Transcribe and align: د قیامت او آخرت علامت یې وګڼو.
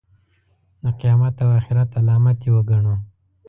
د 0.83 0.85
قیامت 0.99 1.35
او 1.43 1.49
آخرت 1.59 1.89
علامت 1.99 2.37
یې 2.43 2.51
وګڼو. 2.55 2.95